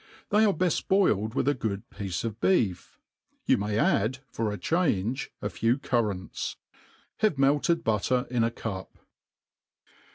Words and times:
They 0.29 0.45
are 0.45 0.51
beft 0.51 0.87
boiled 0.87 1.35
with 1.35 1.47
a 1.47 1.53
good 1.53 1.83
t>iece 1.91 2.23
of 2.23 2.39
beef; 2.41 2.97
Yoii 3.47 3.59
may 3.59 3.75
add^ 3.75 4.17
for 4.31 4.45
change^ 4.57 5.27
a 5.43 5.47
ftw 5.47 5.75
curnuitii« 5.79 6.31
»>^ 5.79 6.31
Have 7.17 7.37
melted 7.37 7.83
butter 7.83 8.25
in 8.31 8.43
a 8.43 8.49
Clip. 8.49 8.97